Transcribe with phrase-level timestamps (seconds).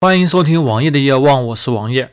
[0.00, 2.12] 欢迎收听王爷的夜望，我是王爷。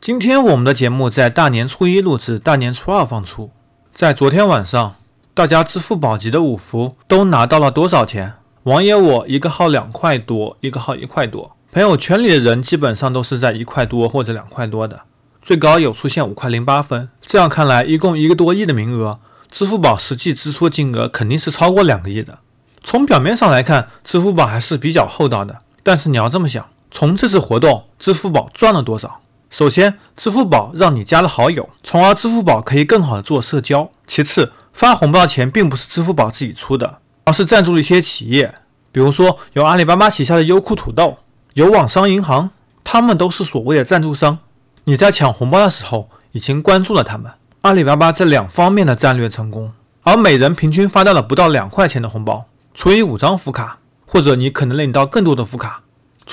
[0.00, 3.52] 今天我们的节目在大年初一录制，大年初二放出。
[3.94, 4.96] 在昨天晚上，
[5.32, 8.34] 大家支付宝级的五福都拿到了多少钱？
[8.64, 11.54] 王爷我一个号两块多，一个号一块多。
[11.70, 15.02] 朋友圈里的人基本上都是在一块多或者两块多的，
[15.40, 17.08] 最高有出现五块零八分。
[17.20, 22.40] 这样看来，一共一个多亿的名额，支付宝实际支出金额肯定是超过两个亿的。
[22.82, 26.66] 从表面上来看，支付宝还是比较厚道的，但是你要这么想。
[26.90, 29.20] 从这次活动，支付宝赚了多少？
[29.50, 33.90] 首先，支付宝让你加了好友，从而支付宝可以更好的做社交。
[34.06, 38.54] 其次，发红包的钱并不是支付宝自己出的，而是赞助了一些企业，
[38.92, 41.16] 比如说有阿里巴巴旗下的优酷土豆，
[41.54, 42.50] 有网商银行，
[42.84, 44.38] 他们都是所谓的赞助商。
[44.84, 47.32] 你在抢红包的时候已经关注了他们。
[47.62, 55.82] 阿里巴巴这两方面的战略成功，而每人平均发到了不到两块钱的红包，除以五张福卡，或者你可能领到更多的福卡。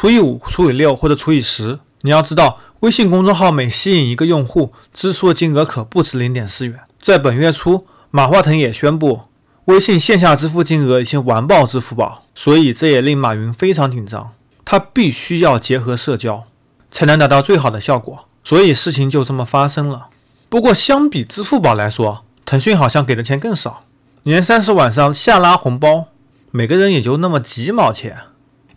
[0.06, 1.80] 除以五，除以六，或者除以十。
[2.02, 6.80] 你要知道，微信公众号每吸引一个用户，支出的金额可不止零点四元。
[7.02, 9.22] 在本月初，马化腾也宣布，
[9.66, 14.30] 微信线下支付金额已经完爆支付宝，所以这也令马云非常紧张。
[14.64, 16.44] 他必须要结合社交，
[16.92, 18.28] 才能达到最好的效果。
[18.44, 20.10] 所以事情就这么发生了。
[20.50, 23.80] 不过，相比支付宝来说，腾讯好像给的钱更少。
[24.22, 26.10] 年三十晚上下拉红包，
[26.52, 28.16] 每个人也就那么几毛钱，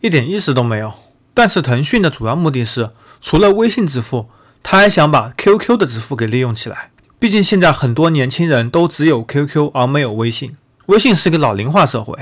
[0.01, 0.95] 一点意思都没有。
[1.39, 4.29] 但是腾讯的主要目的是，除了微信支付，
[4.61, 6.91] 他还想把 QQ 的支付给利用起来。
[7.21, 12.19] 毕竟现在很多年轻人都只有 QQ 而没有微信，微信是个老龄化社会。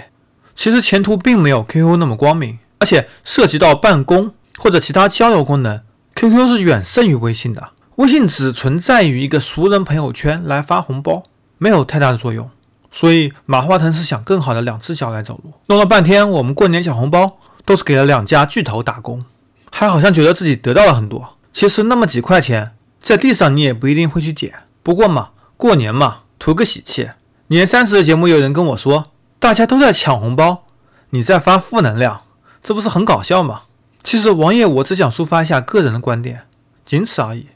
[0.55, 5.81] 其实前途并没有 QQ 那么光明，而且涉及到办公或者其他交流功能
[6.14, 7.70] ，QQ 是远胜于微信的。
[7.94, 11.22] 微信只存在于一个熟人朋友圈来发红包，
[11.56, 12.50] 没有太大的作用。
[12.92, 15.55] 所以马化腾是想更好的两只脚来走路。
[15.69, 17.39] 弄了半天，我们过年抢红包。
[17.67, 19.27] 都是给了两家巨头打工，
[19.70, 21.36] 还好像觉得自己得到了很多。
[21.53, 24.55] 其实那么几块钱在地上，你也不一定会去捡。
[24.83, 27.11] 不过嘛，过年嘛，图个喜气。
[27.48, 29.04] 年三十的节目，有人跟我说，
[29.38, 30.65] 大家都在抢红包，
[31.10, 32.22] 你在发负能量，
[32.62, 33.62] 这不是很搞笑吗？
[34.04, 36.47] 其实王爷，我只想抒发一下个人的观点，
[36.84, 37.48] 仅此而已。